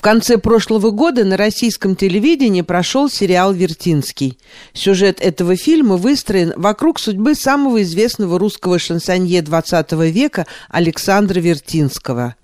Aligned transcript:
В 0.00 0.02
конце 0.02 0.38
прошлого 0.38 0.92
года 0.92 1.26
на 1.26 1.36
российском 1.36 1.94
телевидении 1.94 2.62
прошел 2.62 3.10
сериал 3.10 3.52
«Вертинский». 3.52 4.38
Сюжет 4.72 5.20
этого 5.20 5.56
фильма 5.56 5.96
выстроен 5.98 6.54
вокруг 6.56 6.98
судьбы 6.98 7.34
самого 7.34 7.82
известного 7.82 8.38
русского 8.38 8.78
шансонье 8.78 9.42
XX 9.42 10.10
века 10.10 10.46
Александра 10.70 11.38
Вертинского. 11.38 12.34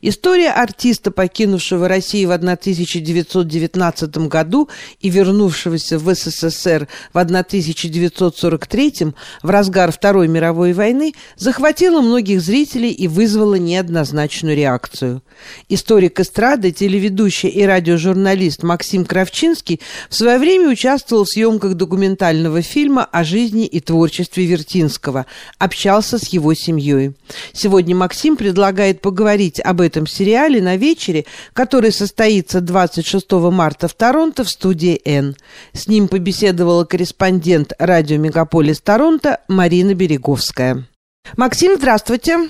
История 0.00 0.50
артиста, 0.50 1.10
покинувшего 1.10 1.88
Россию 1.88 2.28
в 2.28 2.32
1919 2.32 4.16
году 4.28 4.68
и 5.00 5.10
вернувшегося 5.10 5.98
в 5.98 6.14
СССР 6.14 6.88
в 7.12 7.18
1943 7.18 8.94
в 9.42 9.50
разгар 9.50 9.92
Второй 9.92 10.28
мировой 10.28 10.72
войны, 10.72 11.12
захватила 11.36 12.00
многих 12.00 12.40
зрителей 12.40 12.90
и 12.90 13.08
вызвала 13.08 13.56
неоднозначную 13.56 14.56
реакцию. 14.56 15.22
Историк 15.68 16.20
эстрады, 16.20 16.72
телеведущий 16.72 17.48
и 17.48 17.64
радиожурналист 17.64 18.62
Максим 18.62 19.04
Кравчинский 19.04 19.80
в 20.08 20.14
свое 20.14 20.38
время 20.38 20.70
участвовал 20.70 21.24
в 21.24 21.28
съемках 21.28 21.74
документального 21.74 22.62
фильма 22.62 23.04
о 23.04 23.24
жизни 23.24 23.66
и 23.66 23.80
творчестве 23.80 24.46
Вертинского, 24.46 25.26
общался 25.58 26.18
с 26.18 26.28
его 26.28 26.54
семьей. 26.54 27.14
Сегодня 27.52 27.94
Максим 27.96 28.36
предлагает 28.36 29.00
поговорить 29.00 29.60
об 29.66 29.80
этом 29.80 30.06
сериале 30.06 30.62
на 30.62 30.76
вечере, 30.76 31.24
который 31.52 31.92
состоится 31.92 32.60
26 32.60 33.32
марта 33.32 33.88
в 33.88 33.94
Торонто 33.94 34.44
в 34.44 34.50
студии 34.50 35.00
«Н». 35.04 35.36
С 35.72 35.88
ним 35.88 36.08
побеседовала 36.08 36.84
корреспондент 36.84 37.72
радио 37.78 38.18
«Мегаполис 38.18 38.80
Торонто» 38.80 39.40
Марина 39.48 39.94
Береговская. 39.94 40.86
Максим, 41.36 41.76
здравствуйте. 41.76 42.48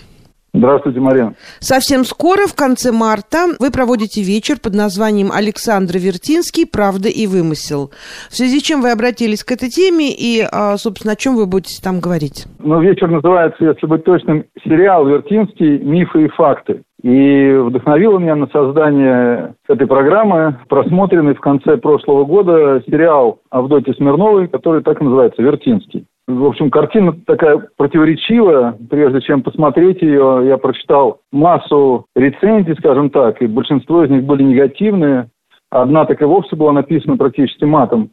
Здравствуйте, 0.57 1.01
Марина. 1.01 1.35
Совсем 1.61 2.05
скоро, 2.05 2.47
в 2.47 2.55
конце 2.55 2.91
марта, 2.91 3.53
вы 3.61 3.71
проводите 3.71 4.23
вечер 4.23 4.57
под 4.63 4.75
названием 4.75 5.31
«Александр 5.31 5.99
Вертинский. 5.99 6.65
Правда 6.67 7.09
и 7.09 7.27
вымысел». 7.27 7.91
В 8.31 8.35
связи 8.35 8.61
с 8.61 8.63
чем 8.63 8.81
вы 8.81 8.91
обратились 8.91 9.45
к 9.45 9.53
этой 9.53 9.69
теме 9.69 10.09
и, 10.11 10.41
а, 10.41 10.79
собственно, 10.79 11.13
о 11.13 11.17
чем 11.17 11.37
вы 11.37 11.45
будете 11.45 11.83
там 11.83 12.01
говорить? 12.01 12.47
Ну, 12.59 12.81
вечер 12.81 13.09
называется, 13.09 13.65
если 13.65 13.87
быть 13.87 14.05
точным, 14.05 14.45
«Сериал 14.65 15.07
Вертинский. 15.07 15.79
Мифы 15.79 16.25
и 16.25 16.29
факты». 16.29 16.83
И 17.03 17.53
вдохновило 17.53 18.19
меня 18.19 18.35
на 18.35 18.47
создание 18.49 19.55
этой 19.69 19.87
программы 19.87 20.59
просмотренный 20.69 21.35
в 21.35 21.41
конце 21.41 21.77
прошлого 21.77 22.25
года 22.25 22.83
сериал 22.87 23.41
Авдотьи 23.51 23.95
Смирновой, 23.95 24.49
который 24.49 24.83
так 24.83 25.01
и 25.01 25.05
называется 25.05 25.43
«Вертинский». 25.43 26.07
В 26.29 26.45
общем, 26.45 26.71
картина 26.71 27.13
такая 27.25 27.69
противоречивая. 27.77 28.77
Прежде 28.91 29.21
чем 29.21 29.43
посмотреть 29.43 30.03
ее, 30.03 30.43
я 30.45 30.59
прочитал 30.59 31.21
массу 31.31 32.07
рецензий, 32.17 32.75
скажем 32.77 33.11
так, 33.11 33.41
и 33.41 33.47
большинство 33.47 34.03
из 34.05 34.11
них 34.11 34.25
были 34.25 34.43
негативные. 34.43 35.29
Одна 35.71 36.05
так 36.05 36.21
и 36.21 36.25
вовсе 36.25 36.57
была 36.57 36.73
написана 36.73 37.17
практически 37.17 37.65
матом. 37.65 38.11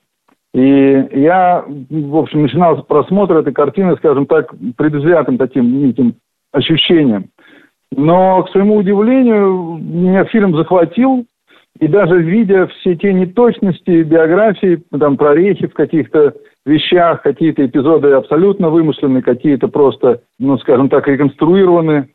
И 0.53 1.07
я, 1.13 1.65
в 1.67 2.15
общем, 2.15 2.43
начинал 2.43 2.77
с 2.77 2.85
просмотра 2.85 3.39
этой 3.39 3.53
картины, 3.53 3.95
скажем 3.97 4.27
так, 4.27 4.53
предвзятым 4.77 5.39
таким 5.39 5.83
неким 5.83 6.15
ощущением. 6.51 7.29
Но, 7.91 8.43
к 8.43 8.49
своему 8.51 8.75
удивлению, 8.75 9.79
меня 9.81 10.25
фильм 10.25 10.55
захватил, 10.55 11.25
и 11.79 11.87
даже 11.87 12.21
видя 12.21 12.67
все 12.67 12.95
те 12.95 13.13
неточности 13.13 14.03
биографии, 14.03 14.83
там, 14.97 15.17
прорехи 15.17 15.67
в 15.67 15.73
каких-то 15.73 16.33
вещах, 16.65 17.23
какие-то 17.23 17.65
эпизоды 17.65 18.11
абсолютно 18.11 18.69
вымышленные, 18.69 19.23
какие-то 19.23 19.67
просто, 19.67 20.21
ну, 20.39 20.57
скажем 20.59 20.89
так, 20.89 21.07
реконструированы. 21.07 22.09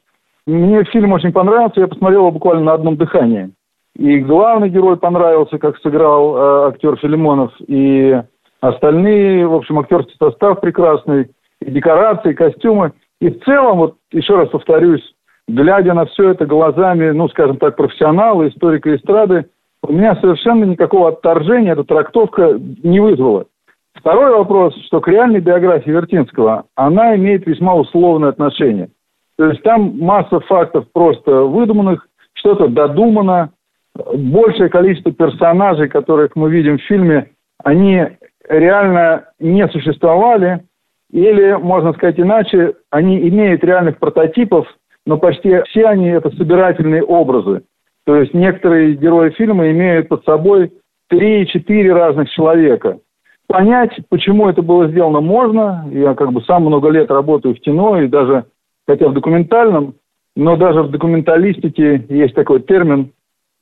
Мне 0.46 0.84
фильм 0.84 1.12
очень 1.12 1.32
понравился, 1.32 1.80
я 1.80 1.88
посмотрел 1.88 2.20
его 2.20 2.32
буквально 2.32 2.64
на 2.64 2.72
одном 2.74 2.96
дыхании. 2.96 3.50
И 3.96 4.18
главный 4.20 4.70
герой 4.70 4.96
понравился, 4.96 5.58
как 5.58 5.76
сыграл 5.78 6.36
э, 6.36 6.68
актер 6.68 6.96
Филимонов, 6.96 7.52
и 7.66 8.22
остальные, 8.60 9.46
в 9.46 9.54
общем, 9.54 9.78
актерский 9.80 10.14
состав 10.18 10.60
прекрасный, 10.60 11.30
и 11.60 11.70
декорации, 11.70 12.30
и 12.30 12.34
костюмы. 12.34 12.92
И 13.20 13.28
в 13.28 13.44
целом, 13.44 13.78
вот 13.78 13.96
еще 14.12 14.36
раз 14.36 14.48
повторюсь, 14.50 15.02
глядя 15.48 15.94
на 15.94 16.04
все 16.06 16.30
это 16.30 16.46
глазами, 16.46 17.10
ну, 17.10 17.28
скажем 17.28 17.56
так, 17.56 17.76
профессионала, 17.76 18.46
историка 18.48 18.94
эстрады, 18.94 19.46
у 19.82 19.92
меня 19.92 20.14
совершенно 20.16 20.64
никакого 20.64 21.08
отторжения 21.08 21.72
эта 21.72 21.84
трактовка 21.84 22.58
не 22.82 23.00
вызвала. 23.00 23.46
Второй 23.94 24.32
вопрос, 24.32 24.74
что 24.86 25.00
к 25.00 25.08
реальной 25.08 25.40
биографии 25.40 25.90
Вертинского, 25.90 26.64
она 26.76 27.16
имеет 27.16 27.46
весьма 27.46 27.74
условное 27.74 28.28
отношение. 28.28 28.90
То 29.36 29.46
есть 29.46 29.62
там 29.62 29.98
масса 29.98 30.40
фактов 30.40 30.86
просто 30.92 31.42
выдуманных, 31.42 32.06
что-то 32.34 32.68
додумано, 32.68 33.50
большее 33.94 34.68
количество 34.68 35.12
персонажей, 35.12 35.88
которых 35.88 36.36
мы 36.36 36.50
видим 36.50 36.78
в 36.78 36.82
фильме, 36.82 37.30
они 37.64 38.06
реально 38.48 39.24
не 39.40 39.66
существовали, 39.68 40.62
или, 41.10 41.52
можно 41.54 41.92
сказать 41.94 42.20
иначе, 42.20 42.74
они 42.90 43.18
имеют 43.28 43.64
реальных 43.64 43.98
прототипов, 43.98 44.66
но 45.08 45.16
почти 45.16 45.62
все 45.70 45.86
они 45.86 46.08
это 46.08 46.28
собирательные 46.36 47.02
образы. 47.02 47.62
То 48.04 48.16
есть 48.16 48.34
некоторые 48.34 48.92
герои 48.94 49.30
фильма 49.30 49.70
имеют 49.70 50.08
под 50.08 50.22
собой 50.24 50.70
три-четыре 51.08 51.94
разных 51.94 52.28
человека. 52.28 52.98
Понять, 53.46 53.98
почему 54.10 54.50
это 54.50 54.60
было 54.60 54.86
сделано, 54.88 55.22
можно. 55.22 55.88
Я 55.90 56.14
как 56.14 56.30
бы 56.32 56.42
сам 56.42 56.66
много 56.66 56.90
лет 56.90 57.10
работаю 57.10 57.54
в 57.54 57.60
кино, 57.60 57.98
и 57.98 58.06
даже, 58.06 58.44
хотя 58.86 59.08
в 59.08 59.14
документальном, 59.14 59.94
но 60.36 60.56
даже 60.56 60.82
в 60.82 60.90
документалистике 60.90 62.04
есть 62.10 62.34
такой 62.34 62.60
термин 62.60 63.12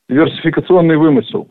диверсификационный 0.09 0.97
вымысел. 0.97 1.47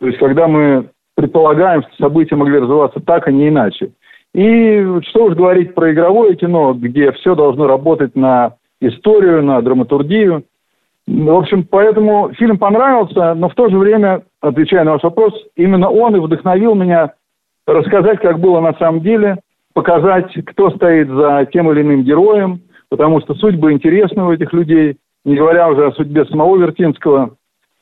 То 0.00 0.06
есть, 0.06 0.18
когда 0.18 0.48
мы 0.48 0.88
предполагаем, 1.16 1.82
что 1.82 2.04
события 2.04 2.36
могли 2.36 2.60
развиваться 2.60 2.98
так, 3.00 3.28
а 3.28 3.30
не 3.30 3.48
иначе. 3.48 3.90
И 4.32 5.00
что 5.08 5.26
уж 5.26 5.34
говорить 5.34 5.74
про 5.74 5.92
игровое 5.92 6.34
кино, 6.34 6.72
где 6.72 7.12
все 7.12 7.34
должно 7.34 7.66
работать 7.66 8.16
на 8.16 8.54
историю, 8.88 9.42
на 9.42 9.60
драматургию. 9.62 10.44
В 11.06 11.36
общем, 11.36 11.64
поэтому 11.64 12.32
фильм 12.34 12.58
понравился, 12.58 13.34
но 13.34 13.48
в 13.48 13.54
то 13.54 13.68
же 13.68 13.76
время, 13.76 14.22
отвечая 14.40 14.84
на 14.84 14.92
ваш 14.92 15.02
вопрос, 15.02 15.34
именно 15.54 15.90
он 15.90 16.16
и 16.16 16.20
вдохновил 16.20 16.74
меня 16.74 17.12
рассказать, 17.66 18.20
как 18.20 18.40
было 18.40 18.60
на 18.60 18.74
самом 18.74 19.00
деле, 19.00 19.38
показать, 19.74 20.32
кто 20.46 20.70
стоит 20.70 21.08
за 21.08 21.46
тем 21.52 21.70
или 21.70 21.82
иным 21.82 22.04
героем, 22.04 22.62
потому 22.88 23.20
что 23.20 23.34
судьбы 23.34 23.72
интересны 23.72 24.24
у 24.24 24.32
этих 24.32 24.52
людей, 24.52 24.96
не 25.24 25.36
говоря 25.36 25.68
уже 25.68 25.86
о 25.86 25.92
судьбе 25.92 26.24
самого 26.26 26.56
Вертинского, 26.56 27.36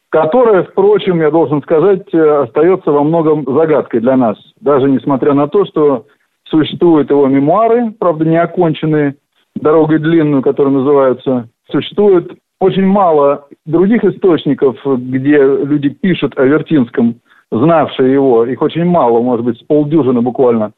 которая, 0.08 0.64
впрочем, 0.64 1.20
я 1.20 1.30
должен 1.30 1.62
сказать, 1.62 2.12
э, 2.12 2.42
остается 2.42 2.90
во 2.90 3.02
многом 3.02 3.44
загадкой 3.46 4.00
для 4.00 4.16
нас, 4.16 4.36
даже 4.60 4.90
несмотря 4.90 5.32
на 5.32 5.48
то, 5.48 5.64
что 5.64 6.06
существуют 6.44 7.10
его 7.10 7.26
мемуары, 7.26 7.92
правда, 7.98 8.24
не 8.24 8.36
оконченные, 8.36 9.16
дорогой 9.56 9.98
длинную, 9.98 10.42
которая 10.42 10.72
называется, 10.72 11.48
существует 11.70 12.32
очень 12.60 12.86
мало 12.86 13.48
других 13.66 14.04
источников, 14.04 14.76
где 14.84 15.38
люди 15.38 15.88
пишут 15.88 16.38
о 16.38 16.44
Вертинском, 16.44 17.16
знавшие 17.50 18.12
его. 18.12 18.44
Их 18.44 18.62
очень 18.62 18.84
мало, 18.84 19.20
может 19.20 19.44
быть, 19.44 19.58
с 19.58 19.62
полдюжины 19.64 20.20
буквально. 20.20 20.72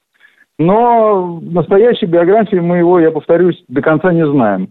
Но 0.59 1.41
настоящей 1.43 2.07
биографии 2.07 2.57
мы 2.57 2.79
его, 2.79 3.01
я 3.01 3.11
повторюсь, 3.11 3.63
до 3.69 3.83
конца 3.83 4.13
не 4.13 4.27
знаем. 4.27 4.69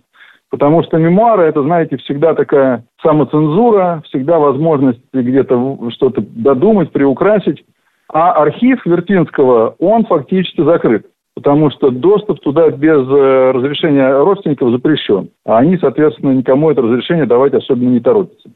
Потому 0.49 0.83
что 0.83 0.97
мемуары, 0.97 1.43
это, 1.43 1.63
знаете, 1.63 1.97
всегда 1.97 2.35
такая 2.35 2.85
самоцензура, 3.01 4.01
всегда 4.05 4.39
возможность 4.39 5.01
где-то 5.11 5.89
что-то 5.91 6.21
додумать, 6.21 6.91
приукрасить. 6.91 7.63
А 8.11 8.33
архив 8.33 8.85
Вертинского, 8.85 9.75
он 9.79 10.05
фактически 10.05 10.63
закрыт 10.63 11.07
потому 11.35 11.71
что 11.71 11.89
доступ 11.89 12.39
туда 12.41 12.69
без 12.69 13.07
э, 13.07 13.51
разрешения 13.51 14.11
родственников 14.23 14.71
запрещен. 14.71 15.29
А 15.45 15.57
они, 15.57 15.77
соответственно, 15.77 16.31
никому 16.31 16.71
это 16.71 16.81
разрешение 16.81 17.25
давать 17.25 17.53
особенно 17.53 17.89
не 17.89 17.99
торопятся. 17.99 18.49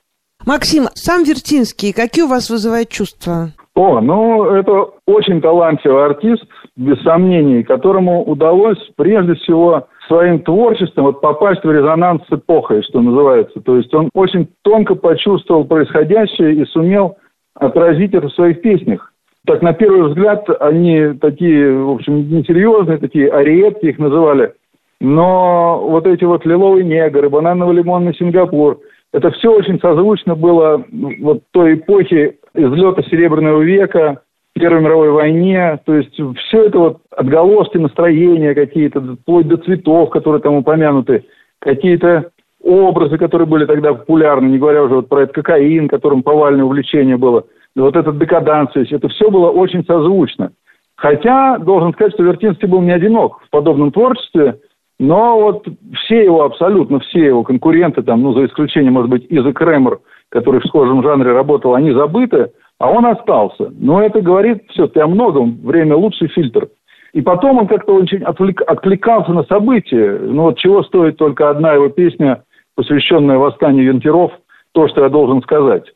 Максим, 0.46 0.84
сам 0.94 1.24
Вертинский, 1.24 1.92
какие 1.92 2.24
у 2.24 2.30
вас 2.30 2.50
вызывает 2.50 2.90
чувства? 2.90 3.50
О, 3.76 4.00
ну, 4.00 4.46
это 4.46 4.90
очень 5.06 5.42
талантливый 5.42 6.06
артист, 6.06 6.46
без 6.76 7.02
сомнений, 7.04 7.64
которому 7.64 8.24
удалось 8.24 8.78
прежде 8.96 9.34
всего 9.36 9.88
своим 10.08 10.40
творчеством 10.40 11.06
вот 11.06 11.22
попасть 11.22 11.64
в 11.64 11.72
резонанс 11.72 12.22
с 12.30 12.34
эпохой, 12.34 12.82
что 12.84 13.02
называется. 13.02 13.60
То 13.60 13.76
есть 13.78 13.94
он 13.94 14.10
очень 14.14 14.48
тонко 14.62 14.96
почувствовал 14.96 15.66
происходящее 15.66 16.56
и 16.56 16.66
сумел 16.68 17.18
отразить 17.54 18.14
это 18.14 18.30
в 18.30 18.34
своих 18.34 18.62
песнях 18.62 19.12
так 19.48 19.62
на 19.62 19.74
первый 19.74 20.10
взгляд 20.10 20.46
они 20.60 21.14
такие, 21.22 21.74
в 21.74 21.92
общем, 21.92 22.30
несерьезные, 22.30 22.98
такие 22.98 23.30
ариетки 23.30 23.86
их 23.86 23.98
называли. 23.98 24.54
Но 25.00 25.88
вот 25.90 26.06
эти 26.06 26.26
вот 26.26 26.46
лиловые 26.46 26.84
негры, 26.84 27.30
бананово-лимонный 27.30 28.14
Сингапур, 28.16 28.80
это 29.14 29.32
все 29.32 29.54
очень 29.54 29.80
созвучно 29.80 30.36
было 30.36 30.84
вот 31.22 31.44
той 31.52 31.76
эпохи 31.76 32.38
излета 32.54 33.04
Серебряного 33.04 33.62
века, 33.62 34.22
Первой 34.54 34.82
мировой 34.82 35.12
войне. 35.12 35.80
То 35.86 35.96
есть 35.96 36.14
все 36.14 36.66
это 36.66 36.80
вот 36.80 36.98
отголоски 37.16 37.78
настроения 37.78 38.54
какие-то, 38.54 39.00
вплоть 39.00 39.48
до 39.48 39.58
цветов, 39.58 40.10
которые 40.10 40.42
там 40.42 40.56
упомянуты, 40.56 41.24
какие-то 41.60 42.32
образы, 42.68 43.18
которые 43.18 43.48
были 43.48 43.66
тогда 43.66 43.94
популярны, 43.94 44.48
не 44.48 44.58
говоря 44.58 44.84
уже 44.84 44.96
вот 44.96 45.10
про 45.10 45.24
этот 45.24 45.36
кокаин, 45.36 45.88
которым 45.88 46.22
повальное 46.22 46.66
увлечение 46.66 47.18
было, 47.18 47.46
вот 47.76 47.96
этот 47.96 48.18
декаданс, 48.18 48.72
это 48.76 49.08
все 49.08 49.30
было 49.30 49.50
очень 49.50 49.86
созвучно. 49.86 50.52
Хотя, 50.96 51.58
должен 51.60 51.94
сказать, 51.94 52.14
что 52.14 52.24
Вертинский 52.24 52.68
был 52.68 52.82
не 52.82 52.92
одинок 52.92 53.40
в 53.44 53.50
подобном 53.52 53.92
творчестве, 53.92 54.60
но 55.00 55.40
вот 55.40 55.68
все 55.94 56.24
его, 56.24 56.44
абсолютно 56.44 57.00
все 57.00 57.26
его 57.26 57.44
конкуренты, 57.44 58.02
там, 58.02 58.24
ну, 58.24 58.34
за 58.34 58.46
исключением, 58.46 58.94
может 58.94 59.12
быть, 59.12 59.26
Иза 59.30 59.54
Кремер, 59.54 60.00
который 60.30 60.60
в 60.60 60.66
схожем 60.66 61.04
жанре 61.04 61.32
работал, 61.32 61.76
они 61.76 61.92
забыты, 61.92 62.52
а 62.80 62.92
он 62.92 63.06
остался. 63.06 63.72
Но 63.80 64.02
это 64.02 64.22
говорит 64.22 64.64
все-таки 64.70 65.00
о 65.00 65.08
многом. 65.08 65.60
Время 65.64 65.96
лучший 65.96 66.28
фильтр. 66.30 66.70
И 67.14 67.22
потом 67.22 67.58
он 67.60 67.68
как-то 67.68 67.94
очень 67.94 68.24
отвлек, 68.24 68.62
откликался 68.68 69.34
на 69.34 69.44
события. 69.44 70.20
Ну 70.20 70.44
вот 70.44 70.58
чего 70.58 70.84
стоит 70.84 71.18
только 71.18 71.50
одна 71.50 71.74
его 71.74 71.90
песня, 71.90 72.44
посвященная 72.78 73.40
восстанию 73.40 73.86
юнкеров, 73.86 74.32
то, 74.72 74.88
что 74.88 75.04
я 75.04 75.10
должен 75.10 75.42
сказать. 75.42 75.92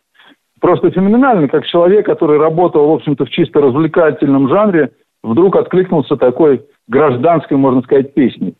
Просто 0.59 0.91
феноменально, 0.91 1.47
как 1.47 1.65
человек, 1.65 2.05
который 2.05 2.37
работал, 2.37 2.87
в 2.87 2.93
общем-то, 2.93 3.25
в 3.25 3.29
чисто 3.29 3.61
развлекательном 3.61 4.49
жанре, 4.49 4.91
вдруг 5.23 5.55
откликнулся 5.55 6.17
такой 6.17 6.63
гражданской, 6.87 7.55
можно 7.55 7.81
сказать, 7.83 8.13
песней. 8.13 8.55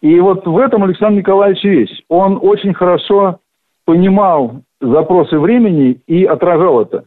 И 0.00 0.18
вот 0.20 0.46
в 0.46 0.58
этом 0.58 0.84
Александр 0.84 1.18
Николаевич 1.18 1.62
весь. 1.64 2.02
Он 2.08 2.38
очень 2.40 2.74
хорошо 2.74 3.38
понимал 3.84 4.62
запросы 4.80 5.38
времени 5.38 6.00
и 6.06 6.24
отражал 6.24 6.80
это. 6.80 7.04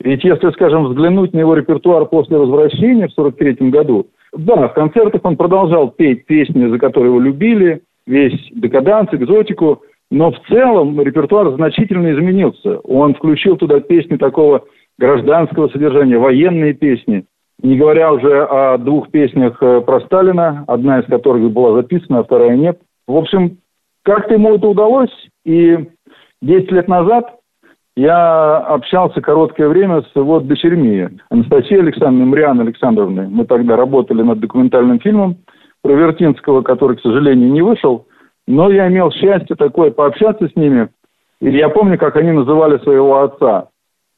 Ведь 0.00 0.24
если, 0.24 0.50
скажем, 0.50 0.86
взглянуть 0.86 1.32
на 1.32 1.40
его 1.40 1.54
репертуар 1.54 2.06
после 2.06 2.36
возвращения 2.36 3.08
в 3.08 3.18
1943 3.18 3.70
году, 3.70 4.06
да, 4.36 4.68
в 4.68 4.74
концертах 4.74 5.24
он 5.24 5.36
продолжал 5.36 5.90
петь 5.90 6.26
песни, 6.26 6.68
за 6.68 6.78
которые 6.78 7.10
его 7.10 7.20
любили, 7.20 7.82
весь 8.06 8.48
декаданс, 8.52 9.08
экзотику, 9.12 9.82
но 10.10 10.30
в 10.32 10.38
целом 10.48 11.00
репертуар 11.00 11.50
значительно 11.54 12.12
изменился. 12.12 12.78
Он 12.80 13.14
включил 13.14 13.56
туда 13.56 13.80
песни 13.80 14.16
такого 14.16 14.64
гражданского 14.98 15.68
содержания, 15.68 16.18
военные 16.18 16.74
песни, 16.74 17.24
не 17.62 17.76
говоря 17.76 18.12
уже 18.12 18.44
о 18.44 18.78
двух 18.78 19.10
песнях 19.10 19.56
э, 19.60 19.80
про 19.80 20.00
Сталина, 20.02 20.64
одна 20.66 21.00
из 21.00 21.06
которых 21.06 21.50
была 21.50 21.74
записана, 21.74 22.20
а 22.20 22.24
вторая 22.24 22.56
нет. 22.56 22.78
В 23.06 23.16
общем, 23.16 23.58
как-то 24.02 24.34
ему 24.34 24.54
это 24.54 24.68
удалось, 24.68 25.10
и 25.44 25.78
10 26.42 26.70
лет 26.72 26.88
назад 26.88 27.38
я 27.96 28.58
общался 28.58 29.20
короткое 29.20 29.68
время 29.68 30.02
с 30.02 30.16
его 30.16 30.40
дочерьми, 30.40 31.08
Анастасией 31.30 31.80
Александровной, 31.80 32.26
Марианой 32.26 32.64
Александровной. 32.64 33.28
Мы 33.28 33.46
тогда 33.46 33.76
работали 33.76 34.22
над 34.22 34.40
документальным 34.40 34.98
фильмом 34.98 35.36
про 35.82 35.92
Вертинского, 35.92 36.62
который, 36.62 36.96
к 36.96 37.02
сожалению, 37.02 37.52
не 37.52 37.62
вышел. 37.62 38.06
Но 38.46 38.70
я 38.70 38.88
имел 38.88 39.10
счастье 39.10 39.56
такое 39.56 39.90
пообщаться 39.90 40.48
с 40.48 40.56
ними. 40.56 40.88
И 41.40 41.50
я 41.50 41.68
помню, 41.68 41.98
как 41.98 42.16
они 42.16 42.32
называли 42.32 42.78
своего 42.78 43.22
отца. 43.22 43.68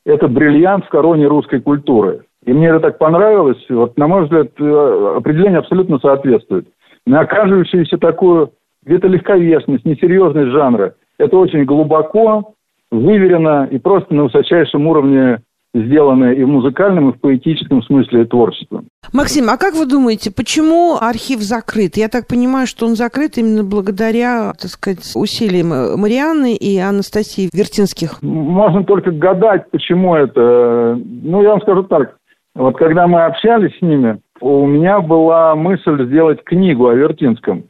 Это 0.05 0.29
бриллиант 0.29 0.87
в 0.87 0.89
короне 0.89 1.27
русской 1.27 1.61
культуры. 1.61 2.25
И 2.45 2.53
мне 2.53 2.69
это 2.69 2.81
так 2.81 2.99
понравилось. 2.99 3.65
Вот, 3.69 3.97
на 3.97 4.07
мой 4.07 4.25
взгляд, 4.25 4.49
э, 4.59 5.15
определение 5.17 5.59
абсолютно 5.59 5.99
соответствует. 5.99 6.69
На 7.05 7.21
оказывающуюся 7.21 7.99
такую 7.99 8.53
где-то 8.85 9.09
легковесность, 9.09 9.85
несерьезность 9.85 10.51
жанра. 10.51 10.95
Это 11.19 11.37
очень 11.37 11.65
глубоко, 11.65 12.55
выверено 12.91 13.67
и 13.71 13.79
просто 13.79 14.15
на 14.15 14.25
высочайшем 14.25 14.87
уровне 14.87 15.41
сделано 15.85 16.33
и 16.33 16.43
в 16.43 16.49
музыкальном, 16.49 17.11
и 17.11 17.13
в 17.13 17.21
поэтическом 17.21 17.83
смысле 17.83 18.25
творчества. 18.25 18.83
Максим, 19.13 19.49
а 19.51 19.57
как 19.57 19.75
вы 19.75 19.87
думаете, 19.87 20.33
почему 20.35 20.97
архив 21.01 21.41
закрыт? 21.41 21.97
Я 21.97 22.09
так 22.09 22.27
понимаю, 22.27 22.67
что 22.67 22.87
он 22.87 22.97
закрыт 22.97 23.39
именно 23.39 23.63
благодаря, 23.63 24.53
так 24.61 24.71
сказать, 24.71 25.13
усилиям 25.15 26.01
Марианны 26.01 26.55
и 26.57 26.79
Анастасии 26.79 27.51
Вертинских. 27.53 28.23
Можно 28.23 28.85
только 28.85 29.11
гадать, 29.11 29.71
почему 29.71 30.15
это. 30.15 30.99
Ну, 31.05 31.43
я 31.43 31.51
вам 31.51 31.61
скажу 31.61 31.83
так. 31.85 32.17
Вот 32.55 32.77
когда 32.79 33.07
мы 33.07 33.25
общались 33.25 33.77
с 33.79 33.83
ними, 33.83 34.19
у 34.41 34.67
меня 34.67 35.01
была 35.01 35.55
мысль 35.55 36.07
сделать 36.07 36.43
книгу 36.45 36.89
о 36.89 36.95
Вертинском. 36.95 37.65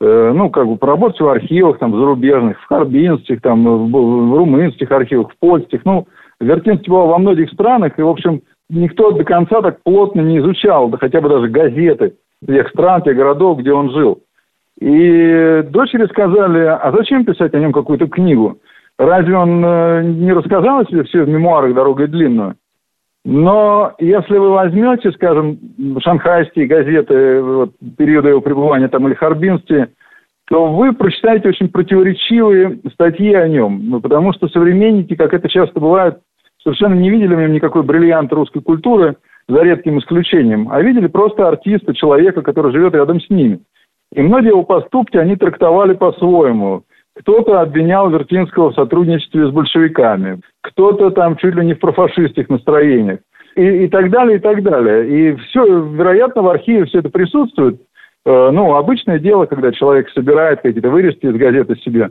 Э, 0.00 0.32
ну, 0.34 0.50
как 0.50 0.66
бы 0.66 0.76
поработать 0.76 1.20
в 1.20 1.28
архивах, 1.28 1.78
там, 1.78 1.96
зарубежных, 1.96 2.60
в 2.60 2.66
харбинских, 2.66 3.40
там, 3.40 3.64
в, 3.64 3.90
в 3.90 4.36
румынских 4.36 4.90
архивах, 4.90 5.30
в 5.30 5.38
польских. 5.38 5.84
Ну, 5.84 6.06
Вертинский 6.40 6.90
был 6.90 7.06
во 7.06 7.18
многих 7.18 7.50
странах, 7.50 7.98
и, 7.98 8.02
в 8.02 8.08
общем, 8.08 8.42
никто 8.68 9.12
до 9.12 9.24
конца 9.24 9.62
так 9.62 9.82
плотно 9.82 10.20
не 10.20 10.38
изучал, 10.38 10.88
да 10.88 10.98
хотя 10.98 11.20
бы 11.20 11.28
даже 11.28 11.48
газеты 11.48 12.14
тех 12.46 12.68
стран, 12.68 13.02
тех 13.02 13.16
городов, 13.16 13.58
где 13.58 13.72
он 13.72 13.90
жил. 13.90 14.22
И 14.78 15.64
дочери 15.70 16.06
сказали, 16.06 16.64
а 16.66 16.92
зачем 16.94 17.24
писать 17.24 17.54
о 17.54 17.58
нем 17.58 17.72
какую-то 17.72 18.08
книгу? 18.08 18.58
Разве 18.98 19.36
он 19.36 19.64
э, 19.64 20.02
не 20.04 20.32
рассказал 20.32 20.80
о 20.80 20.84
себе 20.86 21.04
все 21.04 21.22
в 21.22 21.28
мемуарах 21.28 21.74
«Дорога 21.74 22.06
длинную»? 22.06 22.56
Но 23.24 23.92
если 23.98 24.38
вы 24.38 24.50
возьмете, 24.50 25.10
скажем, 25.12 25.58
шанхайские 26.00 26.66
газеты 26.66 27.42
вот, 27.42 27.72
периода 27.98 28.28
его 28.28 28.40
пребывания 28.40 28.88
там 28.88 29.06
или 29.08 29.14
харбинские, 29.14 29.88
то 30.48 30.72
вы 30.72 30.92
прочитаете 30.92 31.48
очень 31.48 31.68
противоречивые 31.68 32.78
статьи 32.92 33.34
о 33.34 33.48
нем. 33.48 33.80
Ну, 33.82 34.00
потому 34.00 34.32
что 34.32 34.48
современники, 34.48 35.16
как 35.16 35.34
это 35.34 35.48
часто 35.48 35.80
бывает, 35.80 36.20
совершенно 36.66 36.94
не 36.94 37.10
видели 37.10 37.32
в 37.32 37.38
нем 37.38 37.52
никакой 37.52 37.84
бриллиант 37.84 38.32
русской 38.32 38.60
культуры, 38.60 39.14
за 39.48 39.62
редким 39.62 40.00
исключением, 40.00 40.68
а 40.72 40.82
видели 40.82 41.06
просто 41.06 41.46
артиста, 41.46 41.94
человека, 41.94 42.42
который 42.42 42.72
живет 42.72 42.94
рядом 42.94 43.20
с 43.20 43.30
ними. 43.30 43.60
И 44.12 44.20
многие 44.20 44.48
его 44.48 44.64
поступки 44.64 45.16
они 45.16 45.36
трактовали 45.36 45.94
по-своему. 45.94 46.82
Кто-то 47.20 47.60
обвинял 47.60 48.10
Вертинского 48.10 48.72
в 48.72 48.74
сотрудничестве 48.74 49.46
с 49.46 49.50
большевиками, 49.50 50.40
кто-то 50.62 51.10
там 51.10 51.36
чуть 51.36 51.54
ли 51.54 51.64
не 51.64 51.74
в 51.74 51.78
профашистских 51.78 52.48
настроениях. 52.48 53.20
И, 53.54 53.84
и 53.84 53.88
так 53.88 54.10
далее, 54.10 54.38
и 54.38 54.40
так 54.40 54.62
далее. 54.62 55.08
И 55.08 55.36
все, 55.36 55.64
вероятно, 55.64 56.42
в 56.42 56.48
архиве 56.48 56.84
все 56.86 56.98
это 56.98 57.08
присутствует. 57.08 57.80
Э, 58.26 58.50
ну, 58.50 58.74
обычное 58.74 59.18
дело, 59.18 59.46
когда 59.46 59.72
человек 59.72 60.10
собирает 60.10 60.60
какие-то 60.60 60.90
вырезки 60.90 61.24
из 61.24 61.36
газеты 61.36 61.76
себе. 61.76 62.10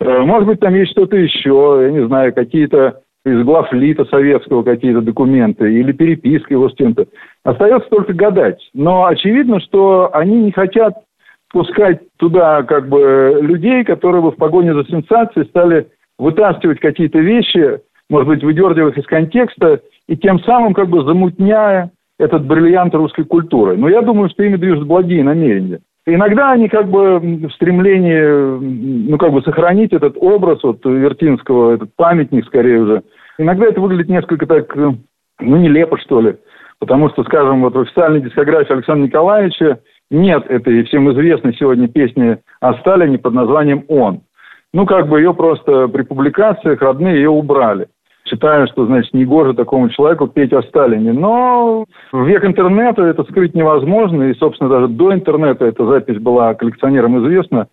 Э, 0.00 0.20
может 0.20 0.46
быть, 0.46 0.60
там 0.60 0.74
есть 0.74 0.92
что-то 0.92 1.16
еще, 1.16 1.80
я 1.82 1.90
не 1.90 2.06
знаю, 2.06 2.32
какие-то 2.32 3.00
из 3.26 3.42
главлита 3.42 4.04
советского 4.04 4.62
какие-то 4.62 5.00
документы 5.00 5.72
или 5.72 5.90
переписка 5.90 6.54
его 6.54 6.68
с 6.68 6.74
кем-то. 6.74 7.06
Остается 7.42 7.88
только 7.90 8.12
гадать. 8.12 8.60
Но 8.72 9.06
очевидно, 9.06 9.58
что 9.60 10.10
они 10.12 10.44
не 10.44 10.52
хотят 10.52 10.94
пускать 11.52 12.00
туда 12.18 12.62
как 12.62 12.88
бы 12.88 13.38
людей, 13.40 13.82
которые 13.84 14.22
бы 14.22 14.30
в 14.30 14.36
погоне 14.36 14.74
за 14.74 14.84
сенсацией 14.84 15.46
стали 15.48 15.88
вытаскивать 16.18 16.78
какие-то 16.78 17.18
вещи, 17.18 17.80
может 18.08 18.28
быть, 18.28 18.44
выдергивая 18.44 18.92
их 18.92 18.98
из 18.98 19.06
контекста, 19.06 19.80
и 20.06 20.16
тем 20.16 20.38
самым 20.40 20.72
как 20.72 20.88
бы 20.88 21.02
замутняя 21.02 21.90
этот 22.18 22.46
бриллиант 22.46 22.94
русской 22.94 23.24
культуры. 23.24 23.76
Но 23.76 23.88
я 23.88 24.02
думаю, 24.02 24.30
что 24.30 24.44
ими 24.44 24.56
движут 24.56 24.86
благие 24.86 25.24
намерения. 25.24 25.80
Иногда 26.06 26.52
они 26.52 26.68
как 26.68 26.88
бы 26.88 27.18
в 27.18 27.50
стремлении, 27.54 29.08
ну, 29.10 29.18
как 29.18 29.32
бы 29.32 29.42
сохранить 29.42 29.92
этот 29.92 30.16
образ 30.20 30.62
вот 30.62 30.84
Вертинского, 30.84 31.74
этот 31.74 31.90
памятник 31.96 32.46
скорее 32.46 32.80
уже, 32.80 33.02
иногда 33.38 33.66
это 33.66 33.80
выглядит 33.80 34.08
несколько 34.08 34.46
так, 34.46 34.74
ну, 34.74 34.96
нелепо, 35.38 35.98
что 35.98 36.20
ли. 36.20 36.36
Потому 36.78 37.08
что, 37.10 37.24
скажем, 37.24 37.62
вот 37.62 37.74
в 37.74 37.80
официальной 37.80 38.20
дискографии 38.20 38.72
Александра 38.72 39.06
Николаевича 39.06 39.80
нет 40.10 40.44
этой 40.48 40.84
всем 40.84 41.10
известной 41.12 41.54
сегодня 41.54 41.88
песни 41.88 42.38
о 42.60 42.74
Сталине 42.74 43.18
под 43.18 43.34
названием 43.34 43.84
«Он». 43.88 44.20
Ну, 44.74 44.84
как 44.84 45.08
бы 45.08 45.20
ее 45.20 45.32
просто 45.32 45.88
при 45.88 46.02
публикациях 46.02 46.82
родные 46.82 47.16
ее 47.16 47.30
убрали. 47.30 47.88
Считаю, 48.28 48.66
что, 48.66 48.86
значит, 48.86 49.14
не 49.14 49.24
гоже 49.24 49.54
такому 49.54 49.88
человеку 49.88 50.26
петь 50.26 50.52
о 50.52 50.62
Сталине. 50.62 51.12
Но 51.12 51.86
в 52.12 52.26
век 52.26 52.44
интернета 52.44 53.02
это 53.04 53.22
скрыть 53.22 53.54
невозможно. 53.54 54.24
И, 54.24 54.34
собственно, 54.34 54.68
даже 54.68 54.88
до 54.88 55.14
интернета 55.14 55.64
эта 55.64 55.86
запись 55.86 56.18
была 56.18 56.54
коллекционерам 56.54 57.24
известна. 57.24 57.68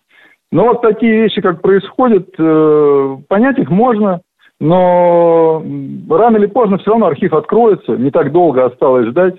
Но 0.52 0.66
вот 0.66 0.82
такие 0.82 1.22
вещи, 1.22 1.40
как 1.42 1.60
происходят, 1.60 2.28
э, 2.38 3.16
понять 3.28 3.58
их 3.58 3.68
можно. 3.68 4.20
Но 4.64 5.62
рано 6.08 6.38
или 6.38 6.46
поздно 6.46 6.78
все 6.78 6.92
равно 6.92 7.06
архив 7.06 7.34
откроется. 7.34 7.98
Не 7.98 8.10
так 8.10 8.32
долго 8.32 8.64
осталось 8.64 9.08
ждать. 9.08 9.34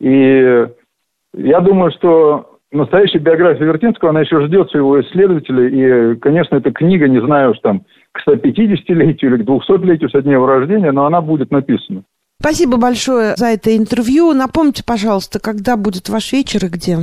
И 0.00 0.66
я 1.36 1.60
думаю, 1.60 1.92
что 1.92 2.58
настоящая 2.72 3.20
биография 3.20 3.66
Вертинского, 3.66 4.10
она 4.10 4.22
еще 4.22 4.44
ждет 4.44 4.68
своего 4.70 5.00
исследователя. 5.00 5.68
И, 5.68 6.16
конечно, 6.16 6.56
эта 6.56 6.72
книга, 6.72 7.06
не 7.06 7.20
знаю 7.24 7.52
уж 7.52 7.60
там, 7.60 7.82
к 8.10 8.28
150-летию 8.28 9.32
или 9.36 9.44
к 9.44 9.46
200-летию 9.46 10.10
со 10.10 10.22
дня 10.22 10.32
его 10.32 10.46
рождения, 10.46 10.90
но 10.90 11.06
она 11.06 11.20
будет 11.20 11.52
написана. 11.52 12.02
Спасибо 12.40 12.76
большое 12.76 13.36
за 13.36 13.46
это 13.46 13.76
интервью. 13.76 14.32
Напомните, 14.32 14.82
пожалуйста, 14.84 15.38
когда 15.40 15.76
будет 15.76 16.08
ваш 16.08 16.32
вечер 16.32 16.66
и 16.66 16.68
где? 16.68 16.96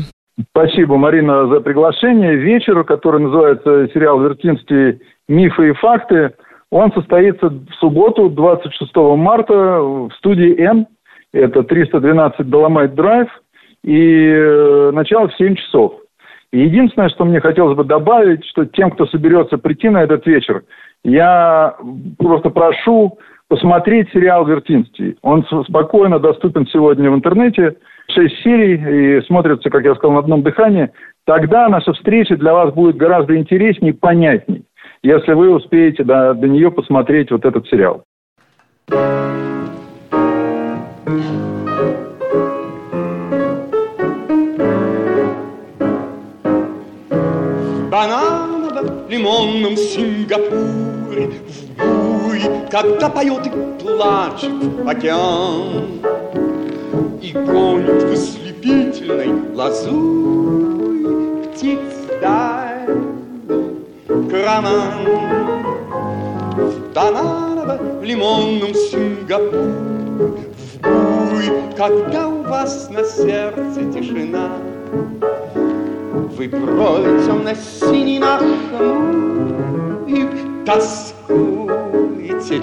Спасибо, 0.49 0.97
Марина, 0.97 1.47
за 1.47 1.61
приглашение. 1.61 2.35
Вечер, 2.35 2.83
который 2.83 3.21
называется 3.21 3.87
сериал 3.93 4.19
«Вертинский. 4.19 4.99
Мифы 5.29 5.69
и 5.69 5.73
факты», 5.73 6.31
он 6.71 6.91
состоится 6.93 7.49
в 7.49 7.73
субботу, 7.79 8.29
26 8.29 8.95
марта, 9.17 9.53
в 9.53 10.11
студии 10.17 10.57
«Н». 10.59 10.87
Это 11.33 11.63
312 11.63 12.49
Доломайт 12.49 12.95
Драйв. 12.95 13.27
И 13.83 14.27
э, 14.27 14.91
начало 14.93 15.27
в 15.27 15.35
7 15.35 15.55
часов. 15.55 15.95
И 16.51 16.59
единственное, 16.59 17.09
что 17.09 17.25
мне 17.25 17.39
хотелось 17.39 17.75
бы 17.75 17.83
добавить, 17.83 18.45
что 18.45 18.65
тем, 18.65 18.91
кто 18.91 19.05
соберется 19.07 19.57
прийти 19.57 19.89
на 19.89 20.03
этот 20.03 20.25
вечер, 20.25 20.63
я 21.03 21.75
просто 22.17 22.49
прошу 22.49 23.17
посмотреть 23.47 24.09
сериал 24.11 24.45
«Вертинский». 24.45 25.17
Он 25.21 25.45
спокойно 25.67 26.19
доступен 26.19 26.67
сегодня 26.67 27.11
в 27.11 27.15
интернете. 27.15 27.75
Шесть 28.09 28.41
серий 28.43 29.17
и 29.17 29.21
смотрится, 29.25 29.69
как 29.69 29.83
я 29.83 29.95
сказал, 29.95 30.13
на 30.13 30.19
одном 30.19 30.43
дыхании. 30.43 30.89
Тогда 31.25 31.67
наша 31.69 31.93
встреча 31.93 32.35
для 32.37 32.53
вас 32.53 32.73
будет 32.73 32.97
гораздо 32.97 33.35
интереснее 33.35 33.93
и 33.93 33.97
понятней, 33.97 34.63
если 35.03 35.33
вы 35.33 35.53
успеете 35.53 36.03
до, 36.03 36.33
до 36.33 36.47
нее 36.47 36.71
посмотреть 36.71 37.31
вот 37.31 37.45
этот 37.45 37.67
сериал. 37.67 38.03
бананово-лимонном 47.91 49.75
Сингапуре 49.75 51.29
В 51.45 51.77
буре, 51.77 52.67
когда 52.71 53.09
поет 53.09 53.47
и 53.47 53.51
плачет 53.83 54.53
океан 54.87 55.99
И 57.21 57.33
гонит 57.33 58.03
в 58.03 58.11
ослепительной 58.13 59.53
лазури 59.53 61.47
Птиц 61.51 61.79
дальний 62.21 62.50
караван 64.41 65.05
В 66.55 66.93
бананово-лимонном 66.93 68.73
Сингапуре 68.73 70.45
В 70.53 70.79
буре, 70.81 71.49
когда 71.77 72.27
у 72.27 72.41
вас 72.43 72.89
на 72.89 73.03
сердце 73.03 73.83
тишина. 73.93 74.49
Вы 76.37 76.49
пройдем 76.49 77.43
на 77.43 77.53
синий 77.55 78.19
наш 78.19 78.41
и 80.07 80.27
тоскуете 80.65 82.61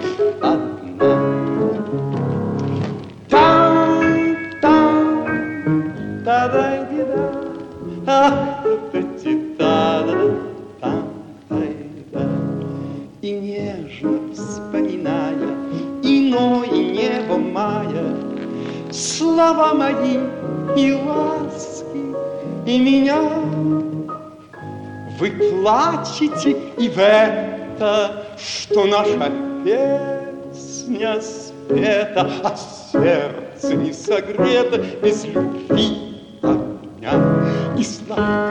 вспоминая 14.69 15.57
иное 16.03 16.69
небо 16.69 17.39
мая, 17.39 18.15
слова 18.93 19.73
мои 19.75 20.19
и 20.77 20.93
ласки, 20.93 22.15
и 22.67 22.79
меня 22.79 23.23
вы 25.19 25.31
плачете 25.31 26.51
и 26.77 26.89
в 26.89 26.99
это, 26.99 28.27
что 28.37 28.85
наша 28.85 29.33
песня 29.65 31.21
спета, 31.21 32.31
а 32.45 32.57
сердце 32.93 33.75
не 33.75 33.93
согрето 33.93 34.85
без 35.03 35.25
любви 35.25 36.21
огня. 36.43 37.13
И 37.77 37.83
сладко 37.83 38.48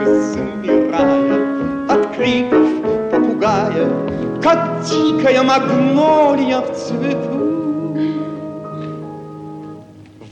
дикая 4.84 5.42
магнолия 5.42 6.60
в 6.60 6.74
цвету. 6.74 7.38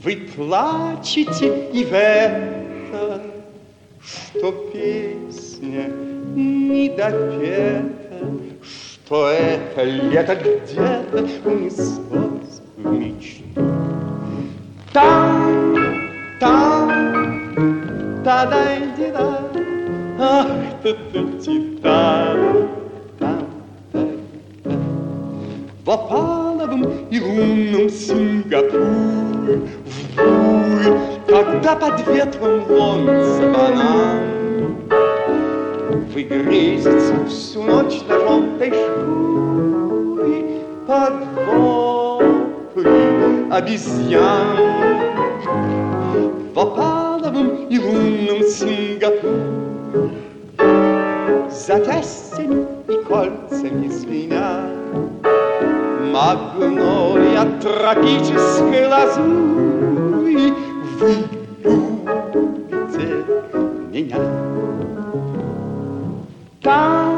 Вы 0.03 0.15
плачете 0.35 1.69
и 1.73 1.83
в 1.83 1.93
это, 1.93 3.21
что 4.01 4.51
песня 4.73 5.91
не 6.35 6.89
допета, 6.89 8.25
что 8.61 9.29
это 9.29 9.83
лето 9.83 10.35
где-то 10.35 11.27
унеслось 11.43 12.61
в 12.77 12.91
мечту. 12.91 13.43
Там, 14.93 15.75
там, 16.39 18.21
та 18.23 18.45
дай 18.45 18.79
ди 18.97 19.11
да 19.11 19.41
ах, 20.19 20.47
та 21.81 22.26
В 25.87 25.89
опаловом 25.91 26.83
и 27.09 27.17
лунном 27.21 27.89
Сингапуре, 27.89 29.61
в 29.85 30.15
буре, 30.17 30.99
когда 31.25 31.77
под 31.77 32.05
ветром 32.07 32.69
ломится 32.69 33.53
банан, 33.53 34.75
вы 36.13 36.23
грезите 36.23 37.25
всю 37.29 37.63
ночь 37.63 38.01
на 38.09 38.19
желтой 38.19 38.71
шкуре 38.73 40.43
под 40.85 41.13
вопли 41.55 42.89
обезьян. 43.49 44.57
В 46.53 46.59
опаловом 46.59 47.67
и 47.69 47.79
лунном 47.79 48.43
Сингапуре 48.43 50.09
Запястьями 51.49 52.65
и 52.89 53.03
кольцами 53.05 53.87
звеня 53.87 54.67
Магнолия 56.13 57.45
тропической 57.61 58.87
лазури 58.87 60.53
Вы 60.99 61.15
любите 61.63 63.25
меня. 63.91 64.17
Down 66.63 67.16